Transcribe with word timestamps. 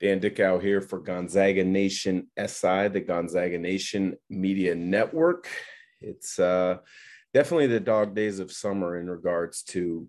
Dan 0.00 0.20
Dickau 0.20 0.58
here 0.58 0.80
for 0.80 0.98
Gonzaga 1.00 1.64
Nation 1.64 2.28
SI, 2.38 2.88
the 2.88 3.04
Gonzaga 3.06 3.58
Nation 3.58 4.16
Media 4.30 4.74
Network. 4.74 5.48
It's 6.00 6.38
uh, 6.38 6.78
definitely 7.34 7.66
the 7.66 7.80
dog 7.80 8.14
days 8.14 8.38
of 8.38 8.52
summer 8.52 8.98
in 9.00 9.10
regards 9.10 9.62
to 9.64 10.08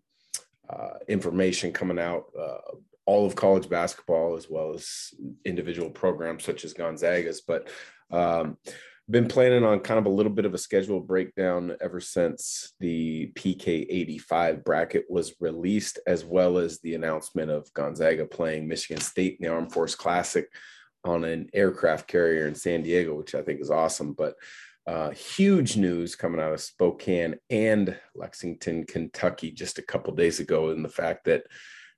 uh, 0.70 1.00
information 1.08 1.74
coming 1.74 1.98
out, 1.98 2.26
uh, 2.40 2.76
all 3.06 3.26
of 3.26 3.36
college 3.36 3.68
basketball, 3.68 4.38
as 4.38 4.48
well 4.48 4.74
as 4.74 5.12
individual 5.44 5.90
programs 5.90 6.44
such 6.44 6.64
as 6.64 6.74
Gonzaga's. 6.74 7.42
But 7.42 7.70
um, 8.12 8.58
been 9.10 9.28
planning 9.28 9.64
on 9.64 9.80
kind 9.80 10.00
of 10.00 10.06
a 10.06 10.10
little 10.10 10.32
bit 10.32 10.46
of 10.46 10.54
a 10.54 10.58
schedule 10.58 11.00
breakdown 11.00 11.76
ever 11.82 12.00
since 12.00 12.74
the 12.80 13.32
PK 13.34 13.88
85 13.90 14.64
bracket 14.64 15.06
was 15.10 15.34
released, 15.40 16.00
as 16.06 16.24
well 16.24 16.60
as 16.60 16.80
the 16.80 16.94
announcement 16.94 17.50
of 17.50 17.74
Gonzaga 17.74 18.26
playing 18.26 18.68
Michigan 18.68 19.02
State 19.02 19.38
in 19.40 19.48
the 19.48 19.54
Armed 19.54 19.72
Force 19.74 19.96
Classic 19.96 20.48
on 21.04 21.24
an 21.24 21.50
aircraft 21.54 22.08
carrier 22.08 22.48
in 22.48 22.54
San 22.54 22.84
Diego, 22.84 23.16
which 23.16 23.34
I 23.34 23.42
think 23.42 23.62
is 23.62 23.72
awesome. 23.72 24.14
But 24.14 24.36
uh, 24.86 25.10
huge 25.10 25.76
news 25.76 26.16
coming 26.16 26.40
out 26.40 26.54
of 26.54 26.62
Spokane 26.62 27.36
and 27.50 27.98
Lexington, 28.14 28.86
Kentucky, 28.86 29.52
just 29.52 29.80
a 29.80 29.84
couple 29.84 30.14
days 30.14 30.40
ago, 30.40 30.70
in 30.70 30.84
the 30.84 30.90
fact 30.90 31.26
that 31.26 31.46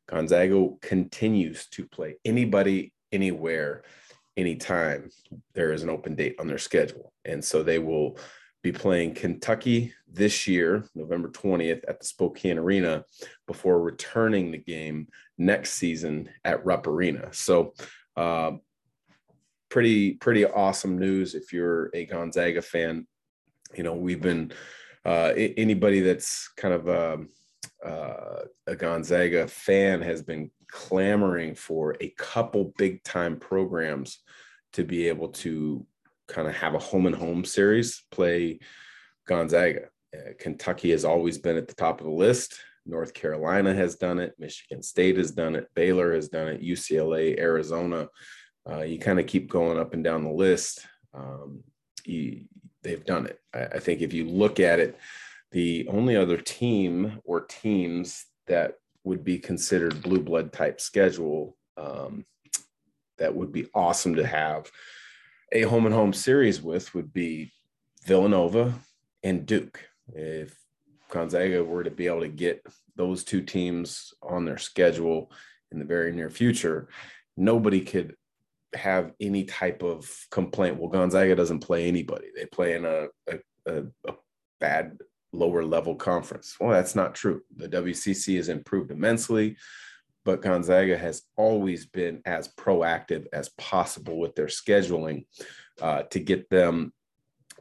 Gonzaga 0.08 0.68
continues 0.82 1.68
to 1.68 1.86
play 1.86 2.16
anybody, 2.24 2.94
anywhere 3.12 3.84
anytime 4.38 5.10
there 5.54 5.72
is 5.72 5.84
an 5.84 5.90
open 5.90 6.16
date 6.16 6.36
on 6.40 6.48
their 6.48 6.58
schedule. 6.58 7.14
And 7.26 7.44
so 7.44 7.64
they 7.64 7.80
will 7.80 8.18
be 8.64 8.72
playing 8.72 9.16
Kentucky 9.16 9.94
this 10.08 10.48
year, 10.48 10.86
November 10.94 11.30
20th, 11.30 11.84
at 11.88 12.00
the 12.00 12.06
Spokane 12.06 12.58
Arena 12.58 13.04
before 13.48 13.82
returning 13.82 14.52
the 14.52 14.58
game 14.58 15.08
next 15.38 15.74
season 15.74 16.30
at 16.46 16.64
Rupp 16.64 16.88
Arena. 16.88 17.30
So, 17.32 17.74
uh, 18.16 18.52
pretty, 19.70 20.14
pretty 20.14 20.46
awesome 20.46 21.00
news 21.00 21.34
if 21.34 21.52
you're 21.52 21.90
a 21.94 22.06
Gonzaga 22.06 22.62
fan. 22.62 23.08
You 23.74 23.84
know, 23.84 23.96
we've 23.96 24.22
been, 24.22 24.52
uh, 25.06 25.34
anybody 25.36 26.02
that's 26.02 26.50
kind 26.58 26.74
of 26.74 26.90
um, 26.90 27.30
uh, 27.84 28.42
a 28.68 28.76
Gonzaga 28.76 29.48
fan 29.48 30.02
has 30.02 30.22
been 30.22 30.52
clamoring 30.72 31.56
for 31.56 31.96
a 32.00 32.10
couple 32.18 32.74
big 32.78 33.04
time 33.04 33.38
programs 33.38 34.20
to 34.74 34.84
be 34.84 35.10
able 35.10 35.30
to 35.30 35.86
kind 36.28 36.48
of 36.48 36.56
have 36.56 36.74
a 36.74 36.80
home 36.80 37.06
and 37.06 37.16
home 37.16 37.44
series 37.44 38.04
play 38.10 38.60
Gonzaga. 39.28 39.90
Uh, 40.16 40.32
Kentucky 40.40 40.92
has 40.92 41.06
always 41.06 41.38
been 41.38 41.58
at 41.58 41.68
the 41.68 41.76
top 41.76 42.00
of 42.00 42.06
the 42.06 42.12
list. 42.12 42.60
North 42.86 43.14
Carolina 43.14 43.74
has 43.74 43.96
done 43.96 44.20
it. 44.20 44.34
Michigan 44.40 44.82
State 44.82 45.18
has 45.18 45.32
done 45.32 45.56
it. 45.56 45.68
Baylor 45.76 46.14
has 46.14 46.30
done 46.30 46.48
it. 46.48 46.62
UCLA, 46.62 47.38
Arizona. 47.38 48.08
Uh, 48.70 48.82
you 48.82 48.98
kind 48.98 49.20
of 49.20 49.28
keep 49.28 49.50
going 49.50 49.80
up 49.80 49.94
and 49.94 50.04
down 50.04 50.24
the 50.24 50.32
list. 50.32 50.86
Um, 51.14 51.64
you, 52.06 52.46
they've 52.82 53.06
done 53.06 53.28
it. 53.28 53.40
I, 53.54 53.64
I 53.66 53.80
think 53.80 54.02
if 54.02 54.14
you 54.14 54.26
look 54.28 54.60
at 54.60 54.80
it, 54.80 54.98
the 55.52 55.88
only 55.90 56.16
other 56.16 56.38
team 56.38 57.20
or 57.24 57.42
teams 57.42 58.26
that 58.48 58.76
would 59.04 59.24
be 59.24 59.40
considered 59.40 60.02
blue 60.02 60.20
blood 60.22 60.54
type 60.54 60.80
schedule 60.80 61.58
um, 61.78 62.26
that 63.18 63.36
would 63.36 63.52
be 63.52 63.68
awesome 63.74 64.16
to 64.16 64.26
have 64.26 64.72
a 65.52 65.64
home 65.64 65.86
and 65.86 65.94
home 65.94 66.14
series 66.14 66.62
with 66.62 66.94
would 66.94 67.14
be 67.14 67.52
Villanova 68.06 68.74
and 69.24 69.46
Duke. 69.46 69.80
If 70.14 70.58
Gonzaga 71.10 71.64
were 71.64 71.84
to 71.84 71.92
be 71.92 72.08
able 72.08 72.22
to 72.22 72.30
get 72.30 72.66
those 72.96 73.24
two 73.24 73.42
teams 73.42 74.14
on 74.22 74.46
their 74.46 74.58
schedule 74.58 75.32
in 75.72 75.80
the 75.80 75.86
very 75.86 76.12
near 76.12 76.30
future, 76.30 76.90
nobody 77.38 77.82
could 77.82 78.16
have 78.74 79.12
any 79.20 79.44
type 79.44 79.84
of 79.84 80.10
complaint. 80.32 80.78
Well, 80.78 80.90
Gonzaga 80.90 81.36
doesn't 81.36 81.60
play 81.60 81.88
anybody. 81.88 82.28
They 82.36 82.46
play 82.46 82.76
in 82.76 82.86
a, 82.86 83.08
a, 83.28 83.40
a, 83.66 83.84
a 84.08 84.14
bad 84.60 84.98
lower 85.34 85.64
level 85.64 85.96
conference. 85.96 86.56
Well, 86.60 86.72
that's 86.72 86.96
not 86.96 87.16
true. 87.16 87.42
The 87.56 87.70
WCC 87.70 88.38
has 88.38 88.50
improved 88.50 88.92
immensely, 88.92 89.58
but 90.26 90.42
Gonzaga 90.42 90.98
has 90.98 91.24
always 91.36 91.86
been 91.86 92.22
as 92.26 92.48
proactive 92.50 93.26
as 93.34 93.50
possible 93.50 94.20
with 94.20 94.36
their 94.36 94.48
scheduling 94.48 95.26
uh, 95.82 96.04
to 96.04 96.20
get 96.20 96.50
them 96.50 96.94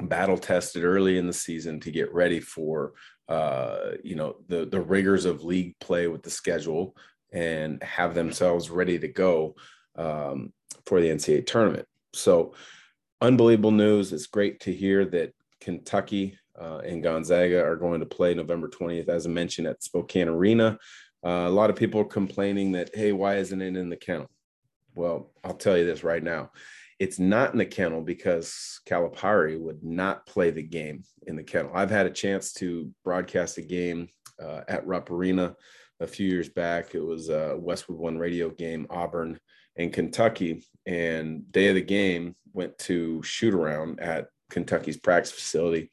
battle 0.00 0.38
tested 0.38 0.84
early 0.84 1.18
in 1.18 1.26
the 1.26 1.32
season 1.32 1.80
to 1.80 1.90
get 1.90 2.12
ready 2.14 2.40
for 2.40 2.94
uh, 3.28 3.92
you 4.02 4.16
know 4.16 4.36
the 4.48 4.66
the 4.66 4.80
rigors 4.80 5.24
of 5.24 5.44
league 5.44 5.78
play 5.78 6.08
with 6.08 6.22
the 6.22 6.30
schedule 6.30 6.96
and 7.32 7.82
have 7.82 8.14
themselves 8.14 8.70
ready 8.70 8.98
to 8.98 9.08
go 9.08 9.54
um, 9.96 10.52
for 10.84 11.00
the 11.00 11.08
NCAA 11.08 11.46
tournament. 11.46 11.86
So 12.12 12.54
unbelievable 13.20 13.70
news. 13.70 14.12
It's 14.12 14.26
great 14.26 14.60
to 14.60 14.72
hear 14.72 15.04
that 15.06 15.32
Kentucky 15.60 16.38
uh, 16.60 16.78
and 16.78 17.02
Gonzaga 17.02 17.64
are 17.64 17.76
going 17.76 18.00
to 18.00 18.06
play 18.06 18.34
November 18.34 18.68
20th, 18.68 19.08
as 19.08 19.26
I 19.26 19.30
mentioned, 19.30 19.66
at 19.66 19.82
Spokane 19.82 20.28
Arena. 20.28 20.78
Uh, 21.24 21.46
a 21.46 21.50
lot 21.50 21.70
of 21.70 21.76
people 21.76 22.00
are 22.00 22.04
complaining 22.04 22.72
that, 22.72 22.90
hey, 22.94 23.12
why 23.12 23.36
isn't 23.36 23.62
it 23.62 23.76
in 23.76 23.88
the 23.88 23.96
kennel? 23.96 24.30
Well, 24.94 25.30
I'll 25.42 25.54
tell 25.54 25.78
you 25.78 25.86
this 25.86 26.04
right 26.04 26.22
now. 26.22 26.50
It's 26.98 27.18
not 27.18 27.52
in 27.52 27.58
the 27.58 27.64
kennel 27.64 28.02
because 28.02 28.80
Calipari 28.86 29.58
would 29.58 29.82
not 29.82 30.26
play 30.26 30.50
the 30.50 30.62
game 30.62 31.02
in 31.26 31.36
the 31.36 31.42
kennel. 31.42 31.72
I've 31.74 31.90
had 31.90 32.06
a 32.06 32.10
chance 32.10 32.52
to 32.54 32.90
broadcast 33.04 33.56
a 33.56 33.62
game 33.62 34.08
uh, 34.42 34.62
at 34.68 34.86
Rupp 34.86 35.10
Arena 35.10 35.56
a 36.00 36.06
few 36.06 36.28
years 36.28 36.48
back. 36.48 36.94
It 36.94 37.00
was 37.00 37.30
a 37.30 37.56
Westwood 37.58 37.98
One 37.98 38.18
radio 38.18 38.50
game, 38.50 38.86
Auburn 38.90 39.38
and 39.76 39.92
Kentucky. 39.92 40.66
And 40.86 41.50
day 41.50 41.68
of 41.68 41.74
the 41.74 41.82
game 41.82 42.36
went 42.52 42.76
to 42.80 43.22
shoot 43.22 43.54
around 43.54 44.00
at 44.00 44.26
Kentucky's 44.50 44.98
practice 44.98 45.32
facility 45.32 45.90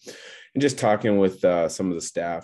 and 0.53 0.61
just 0.61 0.79
talking 0.79 1.17
with 1.17 1.45
uh, 1.45 1.69
some 1.69 1.89
of 1.89 1.95
the 1.95 2.01
staff, 2.01 2.43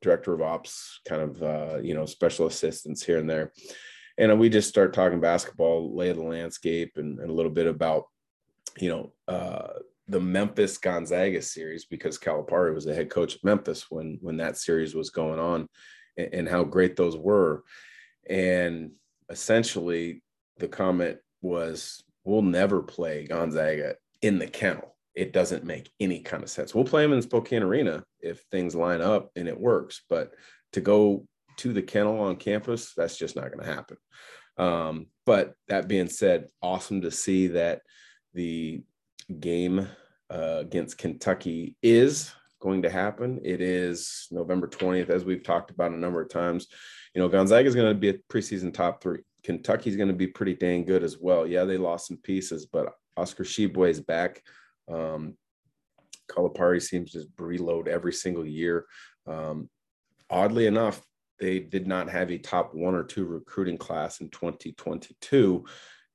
director 0.00 0.32
of 0.32 0.40
ops, 0.40 1.00
kind 1.08 1.22
of, 1.22 1.42
uh, 1.42 1.78
you 1.82 1.92
know, 1.92 2.06
special 2.06 2.46
assistants 2.46 3.02
here 3.02 3.18
and 3.18 3.28
there. 3.28 3.52
And 4.16 4.38
we 4.38 4.48
just 4.48 4.68
start 4.68 4.92
talking 4.92 5.20
basketball, 5.20 5.94
lay 5.94 6.10
of 6.10 6.16
the 6.16 6.22
landscape, 6.22 6.92
and, 6.96 7.18
and 7.18 7.30
a 7.30 7.32
little 7.32 7.50
bit 7.50 7.66
about, 7.66 8.04
you 8.78 8.90
know, 8.90 9.12
uh, 9.26 9.68
the 10.08 10.20
Memphis 10.20 10.78
Gonzaga 10.78 11.42
series 11.42 11.84
because 11.84 12.18
Calipari 12.18 12.74
was 12.74 12.84
the 12.84 12.94
head 12.94 13.10
coach 13.10 13.34
of 13.34 13.44
Memphis 13.44 13.86
when 13.90 14.18
when 14.20 14.38
that 14.38 14.56
series 14.56 14.94
was 14.94 15.10
going 15.10 15.38
on, 15.38 15.68
and, 16.16 16.34
and 16.34 16.48
how 16.48 16.64
great 16.64 16.96
those 16.96 17.16
were. 17.16 17.62
And 18.28 18.92
essentially, 19.30 20.22
the 20.58 20.68
comment 20.68 21.18
was, 21.42 22.02
"We'll 22.24 22.42
never 22.42 22.82
play 22.82 23.26
Gonzaga 23.26 23.96
in 24.22 24.38
the 24.38 24.46
kennel." 24.46 24.96
It 25.18 25.32
doesn't 25.32 25.64
make 25.64 25.90
any 25.98 26.20
kind 26.20 26.44
of 26.44 26.48
sense. 26.48 26.72
We'll 26.72 26.84
play 26.84 27.02
them 27.02 27.12
in 27.12 27.22
Spokane 27.22 27.64
Arena 27.64 28.04
if 28.20 28.40
things 28.52 28.76
line 28.76 29.00
up 29.00 29.30
and 29.34 29.48
it 29.48 29.58
works, 29.58 30.02
but 30.08 30.32
to 30.74 30.80
go 30.80 31.26
to 31.56 31.72
the 31.72 31.82
kennel 31.82 32.20
on 32.20 32.36
campus, 32.36 32.92
that's 32.96 33.18
just 33.18 33.34
not 33.34 33.50
going 33.50 33.66
to 33.66 33.74
happen. 33.74 33.96
Um, 34.58 35.06
but 35.26 35.54
that 35.66 35.88
being 35.88 36.08
said, 36.08 36.46
awesome 36.62 37.00
to 37.00 37.10
see 37.10 37.48
that 37.48 37.82
the 38.32 38.82
game 39.40 39.88
uh, 40.30 40.58
against 40.60 40.98
Kentucky 40.98 41.74
is 41.82 42.32
going 42.60 42.82
to 42.82 42.90
happen. 42.90 43.40
It 43.44 43.60
is 43.60 44.28
November 44.30 44.68
20th, 44.68 45.10
as 45.10 45.24
we've 45.24 45.42
talked 45.42 45.72
about 45.72 45.90
a 45.90 45.98
number 45.98 46.20
of 46.20 46.30
times. 46.30 46.68
You 47.12 47.20
know, 47.20 47.28
Gonzaga 47.28 47.66
is 47.66 47.74
going 47.74 47.92
to 47.92 47.98
be 47.98 48.10
a 48.10 48.18
preseason 48.32 48.72
top 48.72 49.02
three. 49.02 49.18
Kentucky's 49.42 49.96
going 49.96 50.08
to 50.08 50.14
be 50.14 50.28
pretty 50.28 50.54
dang 50.54 50.84
good 50.84 51.02
as 51.02 51.18
well. 51.18 51.44
Yeah, 51.44 51.64
they 51.64 51.76
lost 51.76 52.06
some 52.06 52.18
pieces, 52.18 52.66
but 52.66 52.92
Oscar 53.16 53.42
Tshiebwe 53.42 53.90
is 53.90 54.00
back. 54.00 54.42
Um, 54.90 55.36
Calipari 56.30 56.80
seems 56.82 57.12
to 57.12 57.26
reload 57.38 57.88
every 57.88 58.12
single 58.12 58.46
year. 58.46 58.86
Um, 59.26 59.68
oddly 60.30 60.66
enough, 60.66 61.02
they 61.40 61.60
did 61.60 61.86
not 61.86 62.08
have 62.08 62.30
a 62.30 62.38
top 62.38 62.74
one 62.74 62.94
or 62.94 63.04
two 63.04 63.24
recruiting 63.24 63.78
class 63.78 64.20
in 64.20 64.28
2022. 64.30 65.64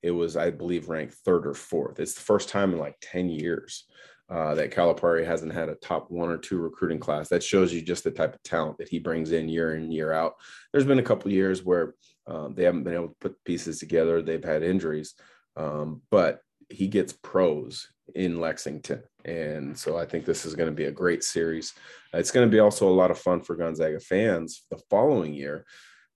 It 0.01 0.11
was, 0.11 0.35
I 0.35 0.51
believe, 0.51 0.89
ranked 0.89 1.15
third 1.25 1.47
or 1.47 1.53
fourth. 1.53 1.99
It's 1.99 2.13
the 2.13 2.21
first 2.21 2.49
time 2.49 2.73
in 2.73 2.79
like 2.79 2.97
10 3.01 3.29
years 3.29 3.85
uh, 4.29 4.55
that 4.55 4.71
Calipari 4.71 5.25
hasn't 5.25 5.53
had 5.53 5.69
a 5.69 5.75
top 5.75 6.11
one 6.11 6.29
or 6.29 6.37
two 6.37 6.57
recruiting 6.57 6.99
class. 6.99 7.29
That 7.29 7.43
shows 7.43 7.73
you 7.73 7.81
just 7.81 8.03
the 8.03 8.11
type 8.11 8.35
of 8.35 8.43
talent 8.43 8.77
that 8.79 8.89
he 8.89 8.99
brings 8.99 9.31
in 9.31 9.47
year 9.47 9.75
in, 9.75 9.91
year 9.91 10.11
out. 10.11 10.33
There's 10.71 10.85
been 10.85 10.99
a 10.99 11.03
couple 11.03 11.31
years 11.31 11.63
where 11.63 11.95
um, 12.27 12.53
they 12.53 12.63
haven't 12.63 12.83
been 12.83 12.95
able 12.95 13.09
to 13.09 13.15
put 13.21 13.43
pieces 13.45 13.79
together. 13.79 14.21
They've 14.21 14.43
had 14.43 14.63
injuries, 14.63 15.13
um, 15.55 16.01
but 16.09 16.41
he 16.69 16.87
gets 16.87 17.13
pros 17.13 17.87
in 18.15 18.39
Lexington. 18.39 19.03
And 19.25 19.77
so 19.77 19.97
I 19.97 20.05
think 20.05 20.25
this 20.25 20.45
is 20.45 20.55
going 20.55 20.69
to 20.69 20.75
be 20.75 20.85
a 20.85 20.91
great 20.91 21.23
series. 21.23 21.73
It's 22.13 22.31
going 22.31 22.47
to 22.47 22.51
be 22.51 22.59
also 22.59 22.87
a 22.87 22.91
lot 22.91 23.11
of 23.11 23.19
fun 23.19 23.41
for 23.41 23.55
Gonzaga 23.55 23.99
fans 23.99 24.63
the 24.69 24.77
following 24.89 25.33
year 25.33 25.65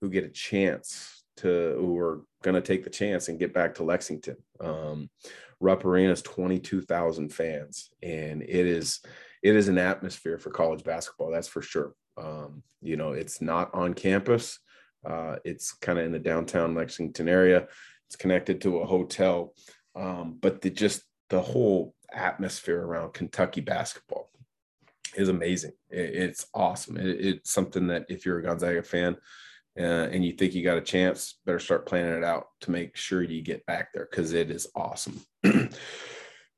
who 0.00 0.10
get 0.10 0.24
a 0.24 0.28
chance 0.28 1.24
to, 1.38 1.76
who 1.78 1.98
are 1.98 2.22
going 2.42 2.54
to 2.54 2.60
take 2.60 2.84
the 2.84 2.90
chance 2.90 3.28
and 3.28 3.38
get 3.38 3.54
back 3.54 3.74
to 3.74 3.84
Lexington. 3.84 4.36
Um, 4.60 5.10
Rupp 5.60 5.84
Arena 5.84 6.12
is 6.12 6.22
22,000 6.22 7.30
fans, 7.30 7.90
and 8.02 8.42
it 8.42 8.66
is, 8.66 9.00
it 9.42 9.56
is 9.56 9.68
an 9.68 9.78
atmosphere 9.78 10.38
for 10.38 10.50
college 10.50 10.84
basketball. 10.84 11.30
That's 11.30 11.48
for 11.48 11.62
sure. 11.62 11.94
Um, 12.16 12.62
you 12.80 12.96
know, 12.96 13.12
it's 13.12 13.40
not 13.40 13.74
on 13.74 13.94
campus. 13.94 14.58
Uh, 15.04 15.36
it's 15.44 15.72
kind 15.72 15.98
of 15.98 16.04
in 16.04 16.12
the 16.12 16.18
downtown 16.18 16.74
Lexington 16.74 17.28
area 17.28 17.68
It's 18.08 18.16
connected 18.16 18.60
to 18.62 18.78
a 18.78 18.86
hotel, 18.86 19.54
um, 19.94 20.38
but 20.40 20.60
the 20.60 20.70
just 20.70 21.02
the 21.28 21.40
whole 21.40 21.94
atmosphere 22.12 22.80
around 22.80 23.12
Kentucky 23.12 23.60
basketball 23.60 24.30
is 25.16 25.28
amazing. 25.28 25.72
It, 25.90 26.14
it's 26.14 26.46
awesome. 26.54 26.96
It, 26.96 27.24
it's 27.24 27.50
something 27.52 27.86
that 27.88 28.06
if 28.08 28.24
you're 28.24 28.38
a 28.38 28.42
Gonzaga 28.42 28.82
fan 28.82 29.16
uh, 29.78 30.08
and 30.10 30.24
you 30.24 30.32
think 30.32 30.54
you 30.54 30.62
got 30.62 30.78
a 30.78 30.82
chance, 30.82 31.38
better 31.44 31.58
start 31.58 31.86
planning 31.86 32.16
it 32.16 32.24
out 32.24 32.48
to 32.62 32.70
make 32.70 32.96
sure 32.96 33.22
you 33.22 33.42
get 33.42 33.64
back 33.66 33.92
there 33.92 34.08
because 34.10 34.32
it 34.32 34.50
is 34.50 34.68
awesome. 34.74 35.20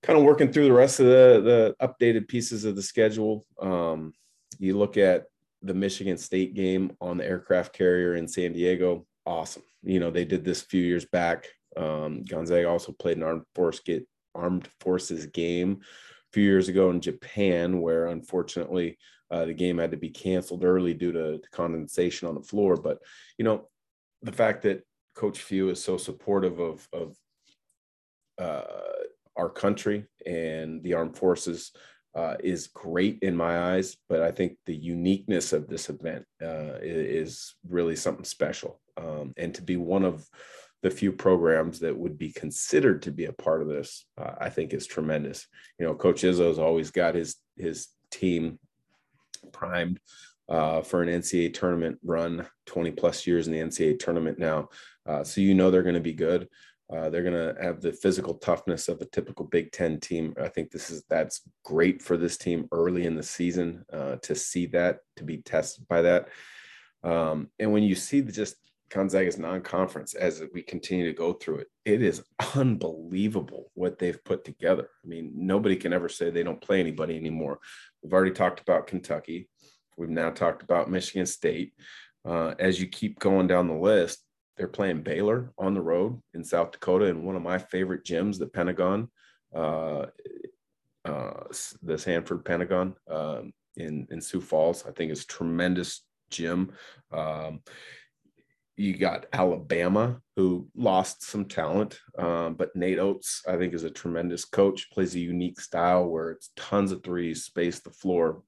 kind 0.03 0.19
of 0.19 0.23
working 0.23 0.53
through 0.53 0.65
the 0.65 0.73
rest 0.73 1.01
of 1.01 1.07
the 1.07 1.75
the 1.81 1.87
updated 1.87 2.29
pieces 2.29 2.65
of 2.65 2.77
the 2.77 2.83
schedule. 2.83 3.45
Um, 3.61 4.13
you 4.59 4.77
look 4.77 4.97
at 4.97 5.25
the 5.63 5.75
Michigan 5.75 6.17
State 6.17 6.55
game 6.55 6.97
on 7.01 7.19
the 7.19 7.27
aircraft 7.27 7.73
carrier 7.73 8.15
in 8.15 8.27
San 8.27 8.53
Diego. 8.53 9.07
Awesome. 9.27 9.63
You 9.83 10.01
know, 10.01 10.11
they 10.11 10.25
did 10.25 10.45
this 10.45 10.63
a 10.63 10.67
few 10.67 10.83
years 10.83 11.05
back. 11.05 11.47
Um, 11.77 12.25
Gonzaga 12.25 12.69
also 12.69 12.93
played 12.93 13.19
an 13.19 13.23
armed 13.23 13.45
force 13.55 13.81
get 13.81 14.07
armed 14.35 14.69
forces 14.81 15.27
game 15.27 15.81
a 15.83 16.33
few 16.33 16.45
years 16.45 16.69
ago 16.69 16.91
in 16.91 17.01
Japan, 17.01 17.81
where 17.81 18.07
unfortunately 18.07 18.99
uh, 19.31 19.45
the 19.45 19.55
game 19.55 19.79
had 19.79 19.91
to 19.91 19.97
be 19.97 20.11
canceled 20.11 20.65
early 20.65 20.95
due 20.95 21.13
to, 21.13 21.39
to 21.39 21.51
condensation 21.51 22.29
on 22.29 22.35
the 22.35 22.43
floor. 22.43 22.77
But 22.77 22.99
you 23.39 23.45
know, 23.45 23.69
the 24.23 24.33
fact 24.33 24.63
that 24.63 24.83
Coach 25.15 25.41
Few 25.41 25.71
is 25.71 25.83
so 25.83 25.97
supportive 25.97 26.59
of 26.59 26.87
of 26.93 27.17
uh, 28.39 28.63
our 29.37 29.51
country 29.51 30.07
and 30.27 30.83
the 30.83 30.95
armed 30.95 31.17
forces 31.17 31.73
uh, 32.15 32.35
is 32.43 32.67
great 32.69 33.19
in 33.23 33.37
my 33.37 33.75
eyes, 33.75 33.97
but 34.09 34.21
I 34.21 34.33
think 34.33 34.57
the 34.67 34.75
uniqueness 34.75 35.53
of 35.53 35.69
this 35.69 35.89
event 35.89 36.25
uh, 36.43 36.79
is 36.81 37.55
really 37.69 37.97
something 37.97 38.25
special. 38.25 38.81
Um, 38.97 39.33
and 39.37 39.55
to 39.55 39.63
be 39.63 39.77
one 39.77 40.05
of 40.05 40.27
the 40.83 40.91
few 40.91 41.13
programs 41.13 41.81
that 41.81 41.97
would 41.97 42.17
be 42.17 42.33
considered 42.33 43.03
to 43.03 43.11
be 43.11 43.27
a 43.27 43.33
part 43.33 43.63
of 43.63 43.69
this, 43.69 44.07
uh, 44.17 44.33
I 44.41 44.49
think 44.49 44.73
is 44.73 44.87
tremendous. 44.87 45.47
You 45.79 45.87
know, 45.87 45.95
Coach 45.95 46.23
Izzo's 46.23 46.59
always 46.59 46.91
got 46.91 47.15
his 47.15 47.37
his 47.57 47.89
team 48.11 48.59
primed 49.53 50.01
uh, 50.49 50.83
for 50.83 51.03
an 51.03 51.09
NCAA 51.09 51.55
tournament 51.55 51.99
run, 52.03 52.47
20 52.67 52.91
plus 52.93 53.27
years 53.27 53.47
in 53.47 53.53
the 53.53 53.61
NCAA 53.61 53.99
tournament 53.99 54.39
now. 54.39 54.69
Uh, 55.07 55.23
so 55.23 55.41
you 55.41 55.55
know 55.55 55.71
they're 55.71 55.83
going 55.83 55.95
to 55.95 56.01
be 56.01 56.13
good. 56.13 56.49
Uh, 56.93 57.09
they're 57.09 57.23
going 57.23 57.35
to 57.35 57.63
have 57.63 57.81
the 57.81 57.93
physical 57.93 58.35
toughness 58.35 58.89
of 58.89 59.01
a 59.01 59.05
typical 59.05 59.45
Big 59.45 59.71
Ten 59.71 60.01
team. 60.01 60.35
I 60.41 60.49
think 60.49 60.71
this 60.71 60.91
is 60.91 61.05
that's 61.09 61.43
great 61.65 62.03
for 62.03 62.17
this 62.17 62.37
team 62.37 62.67
early 62.73 63.07
in 63.07 63.15
the 63.15 63.23
season 63.23 63.85
uh, 63.93 64.17
to 64.23 64.35
see 64.35 64.67
that 64.67 64.99
to 65.17 65.25
be 65.25 65.39
tested 65.39 65.87
by 65.87 66.03
that. 66.03 66.29
Um, 67.05 67.49
and 67.61 67.73
when 67.73 67.85
you 67.85 67.95
see 67.95 68.23
just 68.23 68.57
Gonzaga's 68.93 69.39
non-conference 69.39 70.15
as 70.15 70.43
we 70.53 70.63
continue 70.63 71.07
to 71.07 71.17
go 71.17 71.33
through 71.33 71.59
it, 71.59 71.69
it 71.85 72.03
is 72.03 72.23
unbelievable 72.55 73.71
what 73.75 73.99
they've 73.99 74.23
put 74.25 74.45
together. 74.45 74.89
I 75.05 75.09
mean, 75.09 75.33
nobody 75.35 75.77
can 75.77 75.93
ever 75.93 76.09
say 76.09 76.31
they 76.31 76.43
don't 76.43 76.61
play 76.61 76.81
anybody 76.81 77.17
anymore. 77.17 77.61
We've 78.03 78.13
already 78.13 78.33
talked 78.33 78.61
about 78.61 78.87
Kentucky. 78.87 79.49
We've 79.97 80.09
now 80.09 80.31
talked 80.31 80.63
about 80.63 80.91
Michigan 80.91 81.27
State. 81.27 81.73
Uh, 82.25 82.55
as 82.59 82.81
you 82.81 82.87
keep 82.89 83.19
going 83.19 83.47
down 83.47 83.69
the 83.69 83.75
list, 83.75 84.25
they're 84.57 84.69
playing 84.69 85.03
Baylor 85.03 85.53
on 85.57 85.73
the 85.73 85.81
road 85.81 86.21
in 86.35 86.45
South 86.45 86.73
Dakota 86.73 87.07
in 87.07 87.25
one 87.25 87.37
of 87.37 87.43
my 87.43 87.59
favorite 87.59 88.05
gyms, 88.05 88.39
the 88.39 88.47
Pentagon, 88.47 89.09
uh, 89.55 90.07
uh, 91.05 91.45
the 91.83 91.97
Sanford 91.97 92.45
Pentagon 92.45 92.95
um, 93.09 93.53
in 93.77 94.07
in 94.11 94.21
Sioux 94.21 94.41
Falls. 94.41 94.85
I 94.87 94.91
think 94.91 95.13
it's 95.13 95.25
tremendous 95.25 96.03
gym. 96.31 96.73
Um, 97.11 97.61
you 98.81 98.97
got 98.97 99.27
Alabama, 99.33 100.21
who 100.37 100.67
lost 100.75 101.23
some 101.23 101.45
talent, 101.45 102.01
um, 102.19 102.55
but 102.55 102.75
Nate 102.75 102.99
Oats, 102.99 103.43
I 103.47 103.57
think, 103.57 103.75
is 103.75 103.85
a 103.85 103.91
tremendous 103.91 104.45
coach. 104.45 104.91
Plays 104.91 105.15
a 105.15 105.21
unique 105.21 105.61
style 105.61 106.07
where 106.07 106.31
it's 106.31 106.51
tons 106.57 106.91
of 106.91 107.03
threes, 107.03 107.45
space 107.45 107.81
the 107.81 107.91
floor, 107.91 108.43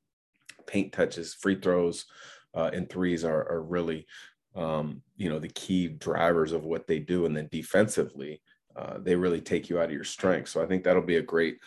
paint 0.67 0.93
touches, 0.93 1.35
free 1.35 1.61
throws, 1.61 2.07
uh, 2.55 2.71
and 2.73 2.89
threes 2.89 3.25
are, 3.25 3.47
are 3.51 3.63
really 3.63 4.07
um, 4.55 5.03
you 5.17 5.29
know, 5.29 5.39
the 5.39 5.49
key 5.49 5.89
drivers 5.89 6.53
of 6.53 6.65
what 6.65 6.87
they 6.87 6.99
do. 6.99 7.27
And 7.27 7.37
then 7.37 7.49
defensively, 7.51 8.41
uh, 8.77 8.99
they 8.99 9.17
really 9.17 9.41
take 9.41 9.69
you 9.69 9.79
out 9.79 9.87
of 9.87 9.93
your 9.93 10.05
strength. 10.05 10.49
So 10.49 10.63
I 10.63 10.67
think 10.67 10.85
that'll 10.85 11.03
be 11.03 11.17
a 11.17 11.23
great 11.23 11.59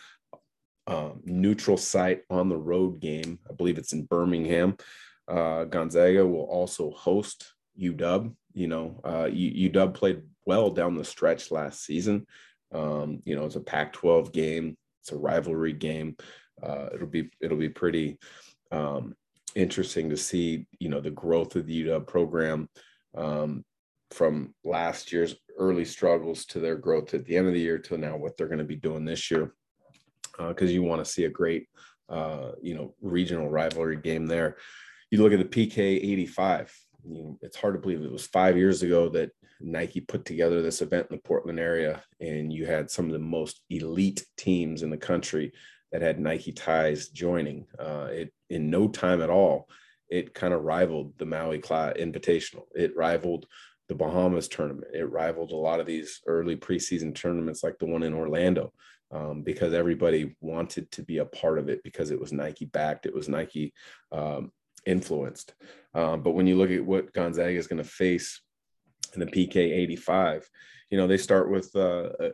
um, 0.86 1.20
neutral 1.24 1.76
site 1.76 2.22
on 2.30 2.48
the 2.48 2.56
road 2.56 3.00
game. 3.00 3.38
I 3.48 3.54
believe 3.54 3.78
it's 3.78 3.92
in 3.92 4.04
Birmingham. 4.04 4.76
Uh, 5.28 5.64
Gonzaga 5.64 6.26
will 6.26 6.44
also 6.44 6.90
host 6.90 7.52
UW. 7.80 8.34
You 8.56 8.68
know, 8.68 9.00
uh, 9.04 9.26
UW 9.26 9.92
played 9.94 10.22
well 10.46 10.70
down 10.70 10.96
the 10.96 11.04
stretch 11.04 11.50
last 11.50 11.84
season. 11.84 12.26
Um, 12.72 13.22
you 13.24 13.36
know, 13.36 13.44
it's 13.44 13.56
a 13.56 13.60
Pac-12 13.60 14.32
game. 14.32 14.76
It's 15.02 15.12
a 15.12 15.16
rivalry 15.16 15.74
game. 15.74 16.16
Uh, 16.62 16.88
it'll 16.94 17.06
be 17.06 17.30
it'll 17.40 17.58
be 17.58 17.68
pretty 17.68 18.18
um, 18.72 19.14
interesting 19.54 20.08
to 20.08 20.16
see, 20.16 20.66
you 20.78 20.88
know, 20.88 21.00
the 21.00 21.10
growth 21.10 21.54
of 21.54 21.66
the 21.66 21.84
UW 21.84 22.06
program 22.06 22.68
um, 23.14 23.62
from 24.10 24.54
last 24.64 25.12
year's 25.12 25.36
early 25.58 25.84
struggles 25.84 26.46
to 26.46 26.58
their 26.58 26.76
growth 26.76 27.12
at 27.12 27.24
the 27.26 27.36
end 27.36 27.46
of 27.46 27.52
the 27.52 27.60
year 27.60 27.78
to 27.78 27.98
now 27.98 28.16
what 28.16 28.36
they're 28.36 28.48
going 28.48 28.58
to 28.58 28.64
be 28.64 28.76
doing 28.76 29.04
this 29.04 29.30
year. 29.30 29.54
Because 30.38 30.70
uh, 30.70 30.72
you 30.72 30.82
want 30.82 31.04
to 31.04 31.10
see 31.10 31.24
a 31.24 31.30
great, 31.30 31.68
uh, 32.08 32.52
you 32.62 32.74
know, 32.74 32.94
regional 33.00 33.50
rivalry 33.50 33.96
game 33.96 34.26
there. 34.26 34.56
You 35.10 35.22
look 35.22 35.32
at 35.32 35.38
the 35.38 35.66
PK 35.66 35.78
85. 35.78 36.74
You 37.06 37.22
know, 37.22 37.38
it's 37.42 37.56
hard 37.56 37.74
to 37.74 37.80
believe 37.80 38.02
it 38.02 38.10
was 38.10 38.26
five 38.26 38.56
years 38.56 38.82
ago 38.82 39.08
that 39.10 39.30
Nike 39.60 40.00
put 40.00 40.24
together 40.24 40.60
this 40.60 40.82
event 40.82 41.06
in 41.10 41.16
the 41.16 41.22
Portland 41.22 41.60
area, 41.60 42.02
and 42.20 42.52
you 42.52 42.66
had 42.66 42.90
some 42.90 43.06
of 43.06 43.12
the 43.12 43.18
most 43.18 43.62
elite 43.70 44.26
teams 44.36 44.82
in 44.82 44.90
the 44.90 44.96
country 44.96 45.52
that 45.92 46.02
had 46.02 46.18
Nike 46.18 46.52
ties 46.52 47.08
joining. 47.08 47.66
Uh, 47.78 48.08
it 48.10 48.32
in 48.50 48.70
no 48.70 48.88
time 48.88 49.22
at 49.22 49.30
all, 49.30 49.68
it 50.08 50.34
kind 50.34 50.52
of 50.52 50.62
rivaled 50.62 51.16
the 51.18 51.26
Maui 51.26 51.58
Class 51.58 51.94
Invitational. 51.96 52.64
It 52.74 52.96
rivaled 52.96 53.46
the 53.88 53.94
Bahamas 53.94 54.48
tournament. 54.48 54.88
It 54.92 55.10
rivaled 55.10 55.52
a 55.52 55.56
lot 55.56 55.80
of 55.80 55.86
these 55.86 56.20
early 56.26 56.56
preseason 56.56 57.14
tournaments, 57.14 57.62
like 57.62 57.78
the 57.78 57.86
one 57.86 58.02
in 58.02 58.14
Orlando, 58.14 58.72
um, 59.12 59.42
because 59.42 59.72
everybody 59.72 60.36
wanted 60.40 60.90
to 60.92 61.02
be 61.02 61.18
a 61.18 61.24
part 61.24 61.58
of 61.58 61.68
it 61.68 61.82
because 61.84 62.10
it 62.10 62.20
was 62.20 62.32
Nike 62.32 62.64
backed, 62.64 63.06
it 63.06 63.14
was 63.14 63.28
Nike 63.28 63.72
um, 64.12 64.50
influenced. 64.86 65.54
Um, 65.94 66.22
but 66.22 66.32
when 66.32 66.46
you 66.46 66.56
look 66.56 66.70
at 66.70 66.84
what 66.84 67.12
Gonzaga 67.12 67.56
is 67.56 67.66
going 67.66 67.82
to 67.82 67.88
face 67.88 68.40
in 69.14 69.20
the 69.20 69.26
PK 69.26 69.56
85, 69.56 70.48
you 70.90 70.98
know, 70.98 71.06
they 71.06 71.16
start 71.16 71.50
with 71.50 71.74
uh, 71.74 72.10
a, 72.20 72.30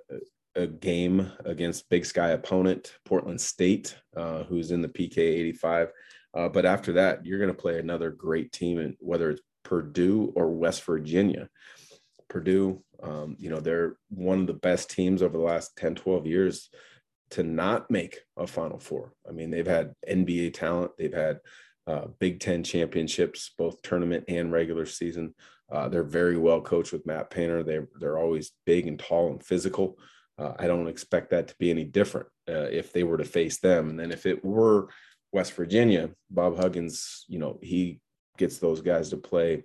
a 0.55 0.67
game 0.67 1.31
against 1.45 1.89
Big 1.89 2.05
Sky 2.05 2.31
opponent 2.31 2.97
Portland 3.05 3.41
State, 3.41 3.97
uh, 4.17 4.45
who's 4.45 4.71
in 4.71 4.83
the 4.83 4.89
PK 4.89 5.19
85. 5.19 5.93
Uh, 6.35 6.49
but 6.49 6.65
after 6.65 6.93
that, 6.95 7.25
you're 7.25 7.39
going 7.39 7.55
to 7.55 7.55
play 7.55 7.79
another 7.79 8.11
great 8.11 8.53
team, 8.53 8.97
whether 9.01 9.31
it's 9.31 9.43
Purdue 9.65 10.33
or 10.35 10.51
West 10.51 10.83
Virginia. 10.85 11.49
Purdue, 12.29 12.83
um, 13.03 13.37
you 13.39 13.51
know, 13.51 13.61
they're 13.61 13.97
one 14.09 14.41
of 14.41 14.47
the 14.47 14.55
best 14.55 14.91
teams 14.91 15.23
over 15.23 15.37
the 15.37 15.45
last 15.45 15.77
10, 15.77 15.95
12 15.95 16.27
years 16.27 16.71
to 17.31 17.43
not 17.43 17.91
make 17.91 18.21
a 18.37 18.47
Final 18.47 18.79
Four. 18.79 19.13
I 19.29 19.33
mean, 19.33 19.51
they've 19.51 19.67
had 19.67 19.95
NBA 20.09 20.55
talent, 20.55 20.93
they've 20.99 21.13
had 21.13 21.41
uh, 21.87 22.07
Big 22.19 22.41
Ten 22.41 22.63
championships, 22.63 23.53
both 23.57 23.83
tournament 23.83 24.25
and 24.29 24.53
regular 24.53 24.87
season. 24.87 25.35
Uh, 25.71 25.89
they're 25.89 26.05
very 26.05 26.37
well 26.37 26.61
coached 26.61 26.93
with 26.93 27.07
Matt 27.07 27.31
Painter. 27.31 27.63
They 27.63 27.81
they're 27.99 28.19
always 28.19 28.53
big 28.67 28.87
and 28.87 28.99
tall 28.99 29.31
and 29.31 29.43
physical. 29.43 29.99
Uh, 30.39 30.53
I 30.59 30.67
don't 30.67 30.89
expect 30.89 31.31
that 31.31 31.49
to 31.49 31.55
be 31.59 31.71
any 31.71 31.85
different 31.85 32.29
uh, 32.49 32.69
if 32.71 32.93
they 32.93 33.05
were 33.05 33.19
to 33.19 33.25
face 33.25 33.59
them. 33.59 33.91
And 33.91 33.99
then 33.99 34.13
if 34.13 34.27
it 34.27 34.45
were 34.45 34.89
West 35.33 35.55
Virginia, 35.55 36.11
Bob 36.31 36.57
Huggins, 36.57 37.25
you 37.29 37.39
know, 37.39 37.59
he 37.63 38.01
gets 38.39 38.59
those 38.59 38.81
guys 38.81 39.11
to 39.11 39.17
play 39.17 39.65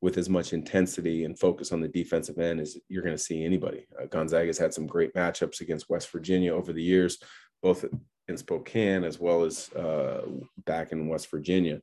with 0.00 0.18
as 0.18 0.28
much 0.28 0.52
intensity 0.52 1.24
and 1.24 1.38
focus 1.38 1.72
on 1.72 1.80
the 1.80 1.88
defensive 1.88 2.38
end 2.38 2.60
as 2.60 2.76
you're 2.88 3.02
going 3.02 3.16
to 3.16 3.22
see 3.22 3.44
anybody. 3.44 3.86
Uh, 4.00 4.06
Gonzaga's 4.06 4.58
had 4.58 4.74
some 4.74 4.86
great 4.86 5.14
matchups 5.14 5.60
against 5.60 5.88
West 5.88 6.10
Virginia 6.10 6.54
over 6.54 6.72
the 6.72 6.82
years, 6.82 7.18
both 7.62 7.84
in 8.28 8.36
Spokane 8.36 9.04
as 9.04 9.18
well 9.20 9.44
as 9.44 9.72
uh, 9.72 10.22
back 10.64 10.92
in 10.92 11.08
West 11.08 11.30
Virginia. 11.30 11.80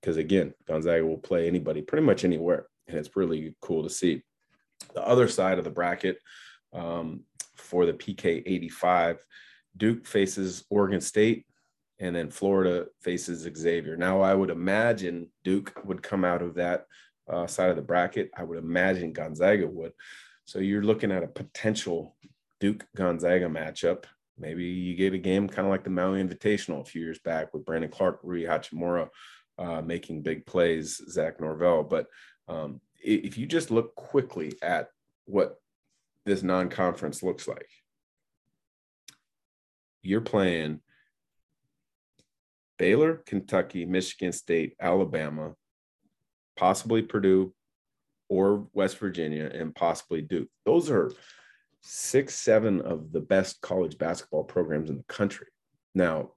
Because 0.00 0.16
again, 0.16 0.54
Gonzaga 0.66 1.04
will 1.04 1.18
play 1.18 1.46
anybody 1.46 1.82
pretty 1.82 2.06
much 2.06 2.24
anywhere, 2.24 2.66
and 2.88 2.96
it's 2.96 3.16
really 3.16 3.54
cool 3.60 3.82
to 3.82 3.90
see. 3.90 4.22
The 4.94 5.06
other 5.06 5.28
side 5.28 5.58
of 5.58 5.64
the 5.64 5.70
bracket, 5.70 6.18
um, 6.72 7.24
for 7.60 7.86
the 7.86 7.92
PK 7.92 8.42
85. 8.44 9.24
Duke 9.76 10.06
faces 10.06 10.64
Oregon 10.70 11.00
State, 11.00 11.46
and 11.98 12.14
then 12.14 12.30
Florida 12.30 12.86
faces 13.00 13.48
Xavier. 13.56 13.96
Now, 13.96 14.20
I 14.20 14.34
would 14.34 14.50
imagine 14.50 15.28
Duke 15.44 15.80
would 15.84 16.02
come 16.02 16.24
out 16.24 16.42
of 16.42 16.54
that 16.54 16.86
uh, 17.30 17.46
side 17.46 17.70
of 17.70 17.76
the 17.76 17.82
bracket. 17.82 18.30
I 18.36 18.42
would 18.42 18.58
imagine 18.58 19.12
Gonzaga 19.12 19.66
would. 19.66 19.92
So 20.44 20.58
you're 20.58 20.82
looking 20.82 21.12
at 21.12 21.22
a 21.22 21.28
potential 21.28 22.16
Duke 22.58 22.84
Gonzaga 22.96 23.46
matchup. 23.46 24.04
Maybe 24.40 24.64
you 24.64 24.96
get 24.96 25.12
a 25.12 25.18
game 25.18 25.48
kind 25.48 25.66
of 25.66 25.70
like 25.70 25.84
the 25.84 25.90
Maui 25.90 26.22
Invitational 26.22 26.80
a 26.80 26.84
few 26.84 27.02
years 27.02 27.18
back 27.18 27.52
with 27.52 27.64
Brandon 27.64 27.90
Clarke, 27.90 28.20
Rui 28.22 28.44
Hachimura 28.44 29.08
uh, 29.58 29.82
making 29.82 30.22
big 30.22 30.46
plays, 30.46 31.00
Zach 31.10 31.40
Norvell. 31.40 31.84
But 31.84 32.06
um, 32.48 32.80
if 32.98 33.36
you 33.38 33.46
just 33.46 33.70
look 33.70 33.94
quickly 33.94 34.54
at 34.62 34.88
what 35.26 35.56
this 36.26 36.42
non-conference 36.42 37.22
looks 37.22 37.46
like. 37.46 37.68
You're 40.02 40.20
playing 40.20 40.80
Baylor, 42.78 43.22
Kentucky, 43.26 43.84
Michigan 43.84 44.32
State, 44.32 44.74
Alabama, 44.80 45.54
possibly 46.56 47.02
Purdue 47.02 47.52
or 48.28 48.68
West 48.72 48.98
Virginia, 48.98 49.50
and 49.52 49.74
possibly 49.74 50.22
Duke. 50.22 50.48
Those 50.64 50.88
are 50.88 51.12
six, 51.80 52.34
seven 52.34 52.80
of 52.80 53.12
the 53.12 53.20
best 53.20 53.60
college 53.60 53.98
basketball 53.98 54.44
programs 54.44 54.90
in 54.90 54.96
the 54.96 55.02
country. 55.04 55.46
Now, 55.94 56.32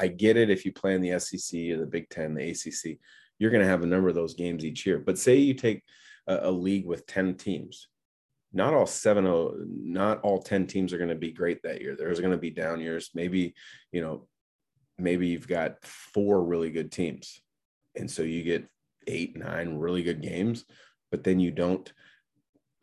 I 0.00 0.08
get 0.08 0.36
it 0.36 0.50
if 0.50 0.64
you 0.64 0.72
play 0.72 0.94
in 0.94 1.00
the 1.00 1.18
SEC 1.18 1.58
or 1.70 1.78
the 1.78 1.86
Big 1.86 2.08
Ten, 2.08 2.34
the 2.34 2.50
ACC, 2.50 2.98
you're 3.38 3.50
going 3.50 3.62
to 3.62 3.68
have 3.68 3.82
a 3.82 3.86
number 3.86 4.08
of 4.08 4.14
those 4.14 4.34
games 4.34 4.64
each 4.64 4.86
year. 4.86 4.98
But 4.98 5.18
say 5.18 5.36
you 5.36 5.54
take 5.54 5.82
a, 6.26 6.48
a 6.48 6.50
league 6.50 6.86
with 6.86 7.06
10 7.06 7.34
teams, 7.36 7.88
not 8.52 8.74
all 8.74 8.86
seven, 8.86 9.26
oh, 9.26 9.54
not 9.66 10.20
all 10.20 10.40
10 10.40 10.66
teams 10.66 10.92
are 10.92 10.98
going 10.98 11.10
to 11.10 11.14
be 11.14 11.32
great 11.32 11.62
that 11.62 11.80
year. 11.80 11.96
There's 11.96 12.20
going 12.20 12.32
to 12.32 12.38
be 12.38 12.50
down 12.50 12.80
years. 12.80 13.10
Maybe, 13.14 13.54
you 13.92 14.00
know, 14.00 14.26
maybe 14.98 15.28
you've 15.28 15.48
got 15.48 15.84
four 15.84 16.42
really 16.42 16.70
good 16.70 16.92
teams. 16.92 17.40
And 17.96 18.10
so 18.10 18.22
you 18.22 18.42
get 18.42 18.66
eight, 19.06 19.36
nine 19.36 19.76
really 19.76 20.02
good 20.02 20.22
games, 20.22 20.64
but 21.10 21.24
then 21.24 21.40
you 21.40 21.50
don't 21.50 21.90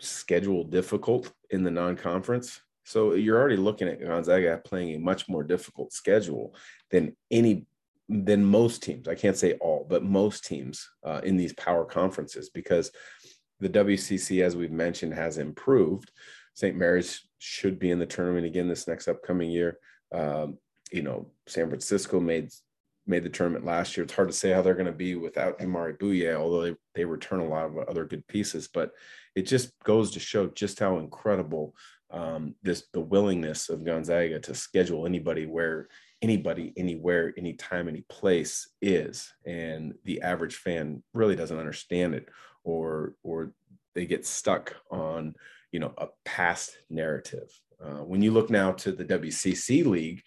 schedule 0.03 0.63
difficult 0.63 1.31
in 1.49 1.63
the 1.63 1.71
non 1.71 1.95
conference. 1.95 2.61
So 2.85 3.13
you're 3.13 3.39
already 3.39 3.57
looking 3.57 3.87
at 3.87 4.01
Gonzaga 4.01 4.61
playing 4.63 4.95
a 4.95 4.99
much 4.99 5.29
more 5.29 5.43
difficult 5.43 5.93
schedule 5.93 6.55
than 6.91 7.15
any 7.31 7.65
than 8.09 8.43
most 8.43 8.83
teams. 8.83 9.07
I 9.07 9.15
can't 9.15 9.37
say 9.37 9.53
all, 9.53 9.85
but 9.89 10.03
most 10.03 10.45
teams 10.45 10.89
uh, 11.03 11.21
in 11.23 11.37
these 11.37 11.53
power 11.53 11.85
conferences 11.85 12.49
because 12.49 12.91
the 13.59 13.69
WCC, 13.69 14.43
as 14.43 14.55
we've 14.55 14.71
mentioned, 14.71 15.13
has 15.13 15.37
improved. 15.37 16.11
St. 16.53 16.75
Mary's 16.75 17.21
should 17.39 17.79
be 17.79 17.91
in 17.91 17.99
the 17.99 18.05
tournament 18.05 18.45
again 18.45 18.67
this 18.67 18.87
next 18.87 19.07
upcoming 19.07 19.49
year. 19.49 19.77
Um, 20.13 20.57
you 20.91 21.01
know, 21.01 21.31
San 21.47 21.69
Francisco 21.69 22.19
made 22.19 22.51
made 23.05 23.23
the 23.23 23.29
tournament 23.29 23.65
last 23.65 23.97
year. 23.97 24.03
It's 24.03 24.13
hard 24.13 24.29
to 24.29 24.33
say 24.33 24.51
how 24.51 24.61
they're 24.61 24.75
going 24.75 24.85
to 24.85 24.91
be 24.91 25.15
without 25.15 25.59
Imari 25.59 25.97
Bouyea, 25.97 26.35
although 26.35 26.61
they, 26.61 26.75
they 26.95 27.05
return 27.05 27.41
a 27.41 27.47
lot 27.47 27.65
of 27.65 27.77
other 27.77 28.05
good 28.05 28.25
pieces. 28.27 28.67
But 28.67 28.91
it 29.35 29.43
just 29.43 29.71
goes 29.83 30.11
to 30.11 30.19
show 30.19 30.47
just 30.47 30.79
how 30.79 30.99
incredible 30.99 31.75
um, 32.11 32.53
this 32.61 32.85
the 32.93 32.99
willingness 33.01 33.69
of 33.69 33.83
Gonzaga 33.83 34.39
to 34.39 34.53
schedule 34.53 35.05
anybody 35.05 35.45
where 35.45 35.87
anybody 36.21 36.71
anywhere 36.77 37.33
anytime 37.37 37.87
any 37.87 38.01
place 38.07 38.69
is. 38.81 39.33
And 39.45 39.95
the 40.05 40.21
average 40.21 40.55
fan 40.55 41.03
really 41.13 41.35
doesn't 41.35 41.57
understand 41.57 42.13
it 42.13 42.29
or 42.63 43.15
or 43.23 43.51
they 43.95 44.05
get 44.05 44.25
stuck 44.25 44.75
on 44.91 45.35
you 45.71 45.79
know 45.79 45.93
a 45.97 46.07
past 46.23 46.77
narrative. 46.89 47.49
Uh, 47.83 48.03
when 48.03 48.21
you 48.21 48.31
look 48.31 48.49
now 48.49 48.71
to 48.71 48.93
the 48.93 49.03
wcc 49.03 49.85
league 49.85 50.21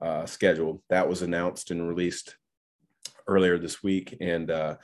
uh, 0.00 0.24
schedule 0.26 0.80
that 0.88 1.08
was 1.08 1.22
announced 1.22 1.72
and 1.72 1.88
released 1.88 2.36
earlier 3.26 3.58
this 3.58 3.82
week. 3.82 4.16
And 4.20 4.50
uh, 4.50 4.76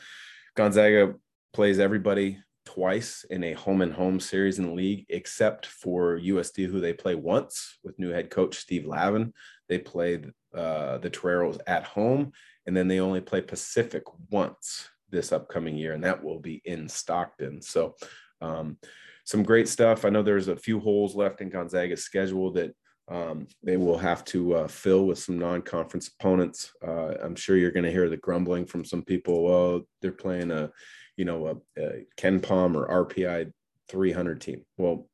gonzaga 0.57 1.15
plays 1.53 1.79
everybody 1.79 2.39
twice 2.67 3.25
in 3.31 3.43
a 3.45 3.55
home 3.55 3.81
and 3.81 3.93
home 3.93 4.21
series 4.21 4.59
in 4.59 4.67
the 4.67 4.75
league, 4.75 5.07
except 5.09 5.65
for 5.65 6.19
USD, 6.19 6.67
who 6.67 6.81
they 6.81 6.93
play 6.93 7.15
once 7.15 7.79
with 7.83 7.99
new 7.99 8.11
head 8.11 8.29
coach 8.29 8.57
Steve 8.57 8.87
Lavin. 8.87 9.33
They 9.69 9.79
played 9.79 10.33
uh, 10.55 10.99
the 10.99 11.09
Toreros 11.09 11.59
at 11.67 11.85
home, 11.85 12.33
and 12.67 12.77
then 12.77 12.89
they 12.89 13.01
only 13.01 13.21
play 13.21 13.41
Pacific 13.41 14.03
once 14.31 14.89
this 15.11 15.33
upcoming 15.33 15.77
year, 15.77 15.95
and 15.95 16.05
that 16.05 16.23
will 16.23 16.41
be 16.41 16.61
in 16.65 16.89
Stockton. 16.89 17.63
So, 17.63 17.95
um, 18.43 18.77
some 19.25 19.43
great 19.43 19.69
stuff. 19.69 20.05
I 20.05 20.11
know 20.11 20.23
there's 20.23 20.49
a 20.49 20.57
few 20.57 20.79
holes 20.79 21.17
left 21.17 21.41
in 21.41 21.49
Gonzaga's 21.49 22.05
schedule 22.05 22.53
that 22.53 22.75
um, 23.09 23.47
they 23.63 23.77
will 23.77 23.99
have 23.99 24.25
to 24.27 24.55
uh, 24.55 24.69
fill 24.69 25.07
with 25.07 25.19
some 25.19 25.39
non-conference 25.39 26.11
opponents. 26.19 26.73
Uh, 26.87 27.15
I'm 27.23 27.37
sure 27.37 27.57
you're 27.57 27.71
going 27.71 27.85
to 27.85 27.93
hear 27.93 28.09
the 28.09 28.17
grumbling 28.17 28.67
from 28.67 28.85
some 28.85 29.03
people. 29.03 29.45
Well, 29.45 29.83
they're 30.03 30.13
playing 30.13 30.51
a 30.51 30.71
you 31.17 31.25
know, 31.25 31.63
a, 31.77 32.05
a 32.23 32.39
Palm 32.41 32.77
or 32.77 33.07
RPI 33.07 33.53
300 33.89 34.41
team. 34.41 34.63
Well, 34.77 35.09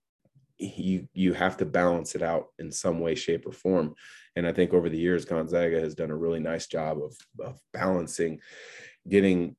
you 0.59 1.09
you 1.13 1.33
have 1.33 1.57
to 1.57 1.65
balance 1.65 2.15
it 2.15 2.23
out 2.23 2.47
in 2.59 2.71
some 2.71 3.01
way, 3.01 3.15
shape, 3.15 3.47
or 3.47 3.53
form. 3.53 3.95
And 4.37 4.47
I 4.47 4.53
think 4.53 4.73
over 4.73 4.89
the 4.89 4.99
years, 4.99 5.25
Gonzaga 5.25 5.81
has 5.81 5.95
done 5.95 6.11
a 6.11 6.17
really 6.17 6.41
nice 6.41 6.67
job 6.67 6.99
of, 7.03 7.17
of 7.45 7.59
balancing, 7.73 8.41
getting 9.09 9.57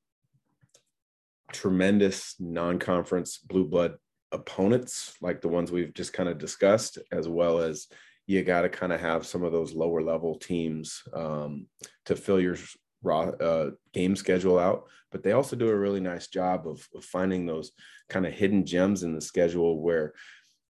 tremendous 1.52 2.36
non-conference 2.40 3.38
blue 3.38 3.66
blood 3.66 3.96
opponents 4.32 5.14
like 5.22 5.42
the 5.42 5.48
ones 5.48 5.72
we've 5.72 5.94
just 5.94 6.14
kind 6.14 6.30
of 6.30 6.40
discussed, 6.40 6.98
as 7.12 7.28
well 7.28 7.60
as 7.60 7.88
you 8.26 8.44
got 8.44 8.62
to 8.62 8.70
kind 8.70 8.94
of 8.94 9.00
have 9.00 9.26
some 9.26 9.44
of 9.44 9.52
those 9.52 9.74
lower 9.74 10.02
level 10.02 10.36
teams 10.36 11.04
um, 11.14 11.68
to 12.06 12.16
fill 12.16 12.40
your 12.40 12.56
raw 13.04 13.30
uh, 13.30 13.72
game 13.94 14.16
schedule 14.16 14.58
out, 14.58 14.86
but 15.12 15.24
they 15.24 15.34
also 15.34 15.56
do 15.56 15.70
a 15.70 15.76
really 15.76 16.00
nice 16.00 16.28
job 16.28 16.68
of, 16.68 16.88
of 16.96 17.04
finding 17.04 17.46
those 17.46 17.72
kind 18.10 18.26
of 18.26 18.34
hidden 18.34 18.66
gems 18.66 19.04
in 19.04 19.14
the 19.14 19.22
schedule 19.22 19.82
where 19.82 20.14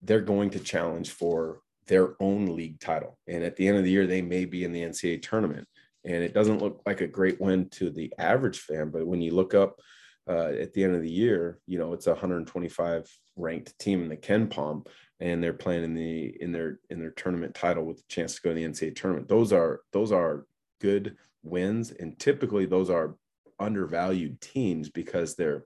they're 0.02 0.22
going 0.22 0.50
to 0.52 0.60
challenge 0.60 1.12
for 1.12 1.62
their 1.88 2.16
own 2.22 2.56
league 2.56 2.80
title. 2.80 3.18
And 3.28 3.44
at 3.44 3.56
the 3.56 3.68
end 3.68 3.78
of 3.78 3.84
the 3.84 3.92
year, 3.92 4.08
they 4.08 4.22
may 4.22 4.46
be 4.46 4.63
in 4.63 4.72
the 4.72 4.82
NCAA 4.82 5.22
tournament. 5.22 5.68
And 6.06 6.24
it 6.24 6.34
doesn't 6.34 6.62
look 6.62 6.82
like 6.86 7.02
a 7.02 7.08
great 7.08 7.40
win 7.40 7.70
to 7.72 7.90
the 7.90 8.13
average 8.18 8.60
fan, 8.60 8.90
but 8.90 9.08
when 9.08 9.22
you 9.22 9.34
look 9.34 9.54
up 9.54 9.80
uh, 10.28 10.52
at 10.60 10.74
the 10.74 10.84
end 10.84 10.96
of 10.96 11.02
the 11.02 11.12
year, 11.12 11.60
you 11.66 11.78
know 11.78 11.94
it's 11.94 12.08
a 12.08 12.12
125 12.12 13.10
ranked 13.36 13.78
team 13.80 14.04
in 14.04 14.10
the 14.10 14.18
KenPom, 14.18 14.86
and 15.20 15.44
they're 15.44 15.54
playing 15.54 15.84
in 15.84 15.94
the 15.94 16.42
in 16.42 16.52
their 16.52 16.80
in 16.90 17.00
their 17.00 17.12
tournament 17.12 17.56
title 17.56 17.84
with 17.84 18.00
a 18.00 18.04
chance 18.08 18.36
to 18.36 18.42
go 18.42 18.50
to 18.50 18.56
the 18.56 18.66
NCAA 18.66 18.96
tournament. 18.96 19.28
Those 19.28 19.52
are 19.52 19.82
those 19.92 20.12
are 20.12 20.46
good 20.80 21.18
wins. 21.44 21.92
And 21.92 22.18
typically 22.18 22.66
those 22.66 22.90
are 22.90 23.16
undervalued 23.60 24.42
teams 24.42 24.90
because 24.90 25.36
they're 25.36 25.66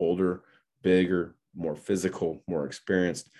older, 0.00 0.42
bigger, 0.82 1.34
more 1.54 1.76
physical, 1.76 2.42
more 2.46 2.66
experienced. 2.66 3.30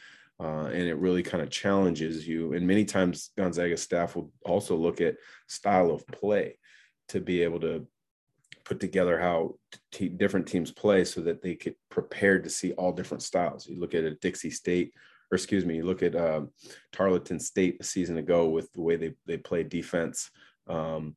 Uh, 0.41 0.67
and 0.67 0.83
it 0.83 0.95
really 0.95 1.23
kind 1.23 1.43
of 1.43 1.51
challenges 1.51 2.27
you. 2.27 2.53
And 2.53 2.67
many 2.67 2.85
times 2.85 3.31
Gonzaga 3.37 3.77
staff 3.77 4.15
will 4.15 4.31
also 4.45 4.77
look 4.77 5.01
at 5.01 5.17
style 5.49 5.91
of 5.91 6.07
play 6.07 6.59
to 7.09 7.21
be 7.21 7.43
able 7.43 7.61
to 7.61 7.87
put 8.65 8.79
together 8.79 9.19
how 9.19 9.55
t- 9.91 10.09
different 10.09 10.47
teams 10.47 10.71
play 10.71 11.03
so 11.05 11.23
that 11.23 11.43
they 11.43 11.55
get 11.55 11.77
prepared 11.89 12.45
to 12.45 12.51
see 12.51 12.73
all 12.73 12.93
different 12.93 13.23
styles. 13.23 13.67
You 13.67 13.81
look 13.81 13.95
at 13.95 14.05
a 14.05 14.15
Dixie 14.17 14.51
State, 14.51 14.93
or 15.33 15.37
excuse 15.37 15.65
me, 15.65 15.77
you 15.77 15.85
look 15.85 16.03
at 16.03 16.15
um, 16.15 16.51
Tarleton 16.93 17.41
State 17.41 17.79
a 17.81 17.85
season 17.85 18.19
ago 18.19 18.49
with 18.49 18.73
the 18.75 18.83
way 18.83 18.97
they, 18.97 19.15
they 19.27 19.39
play 19.39 19.63
defense. 19.65 20.31
Um, 20.69 21.17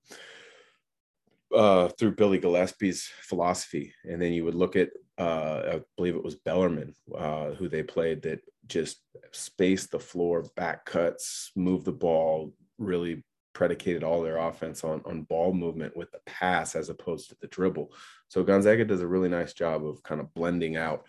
uh, 1.53 1.89
through 1.89 2.15
Billy 2.15 2.39
Gillispie's 2.39 3.10
philosophy, 3.24 3.93
and 4.03 4.22
then 4.22 4.34
you 4.34 4.46
would 4.46 4.55
look 4.55 4.75
at 4.75 4.89
uh, 5.17 5.75
I 5.75 5.81
believe 5.98 6.15
it 6.15 6.24
was 6.24 6.36
Bellarmine 6.36 6.96
uh, 7.15 7.51
who 7.51 7.70
they 7.70 7.84
played 7.84 8.24
that 8.24 8.39
just 8.67 9.01
spaced 9.31 9.91
the 9.91 10.00
floor, 10.00 10.46
back 10.55 10.86
cuts, 10.86 11.51
moved 11.55 11.86
the 11.86 11.91
ball, 11.91 12.53
really 12.77 13.24
predicated 13.53 14.03
all 14.03 14.22
their 14.22 14.38
offense 14.38 14.84
on 14.84 15.01
on 15.05 15.24
ball 15.24 15.53
movement 15.53 15.96
with 15.96 16.12
the 16.12 16.22
pass 16.25 16.75
as 16.75 16.89
opposed 16.89 17.29
to 17.29 17.36
the 17.41 17.48
dribble. 17.48 17.91
So 18.29 18.43
Gonzaga 18.43 18.86
does 18.86 19.01
a 19.01 19.08
really 19.08 19.29
nice 19.29 19.53
job 19.53 19.86
of 19.86 20.01
kind 20.03 20.22
of 20.22 20.34
blending 20.34 20.77
out 20.77 21.05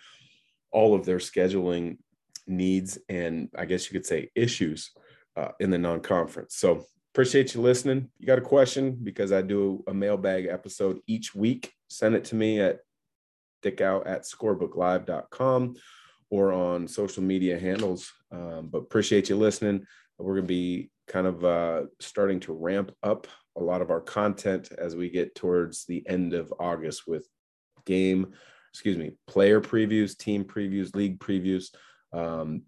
all 0.72 0.94
of 0.94 1.06
their 1.06 1.18
scheduling 1.18 1.98
needs 2.46 2.98
and 3.08 3.48
I 3.56 3.64
guess 3.66 3.86
you 3.86 3.98
could 3.98 4.06
say 4.06 4.30
issues 4.34 4.90
uh, 5.36 5.50
in 5.60 5.70
the 5.70 5.78
non-conference. 5.78 6.56
So 6.56 6.84
Appreciate 7.14 7.54
you 7.54 7.60
listening. 7.60 8.08
You 8.18 8.26
got 8.26 8.38
a 8.38 8.42
question 8.42 8.98
because 9.02 9.32
I 9.32 9.42
do 9.42 9.84
a 9.86 9.92
mailbag 9.92 10.46
episode 10.46 10.98
each 11.06 11.34
week. 11.34 11.74
Send 11.88 12.14
it 12.14 12.24
to 12.26 12.34
me 12.34 12.58
at 12.58 12.78
dickau 13.60 14.02
at 14.06 14.22
scorebooklive.com 14.22 15.74
or 16.30 16.52
on 16.54 16.88
social 16.88 17.22
media 17.22 17.58
handles. 17.58 18.10
Um, 18.30 18.68
but 18.72 18.78
appreciate 18.78 19.28
you 19.28 19.36
listening. 19.36 19.84
We're 20.18 20.36
going 20.36 20.44
to 20.44 20.48
be 20.48 20.90
kind 21.06 21.26
of 21.26 21.44
uh, 21.44 21.82
starting 22.00 22.40
to 22.40 22.54
ramp 22.54 22.92
up 23.02 23.26
a 23.58 23.62
lot 23.62 23.82
of 23.82 23.90
our 23.90 24.00
content 24.00 24.72
as 24.78 24.96
we 24.96 25.10
get 25.10 25.34
towards 25.34 25.84
the 25.84 26.02
end 26.08 26.32
of 26.32 26.50
August 26.58 27.06
with 27.06 27.28
game, 27.84 28.32
excuse 28.72 28.96
me, 28.96 29.12
player 29.26 29.60
previews, 29.60 30.16
team 30.16 30.44
previews, 30.44 30.96
league 30.96 31.18
previews, 31.18 31.74
um, 32.14 32.62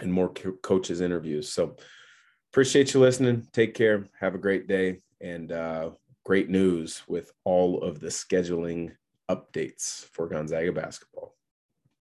and 0.00 0.12
more 0.12 0.28
co- 0.28 0.58
coaches 0.62 1.00
interviews. 1.00 1.50
So 1.50 1.76
appreciate 2.52 2.94
you 2.94 3.00
listening. 3.00 3.46
Take 3.52 3.74
care. 3.74 4.04
Have 4.18 4.34
a 4.34 4.38
great 4.38 4.66
day 4.68 5.00
and 5.20 5.52
uh, 5.52 5.90
great 6.24 6.50
news 6.50 7.02
with 7.08 7.32
all 7.44 7.82
of 7.82 8.00
the 8.00 8.08
scheduling 8.08 8.92
updates 9.30 10.04
for 10.12 10.28
Gonzaga 10.28 10.72
basketball. 10.72 11.37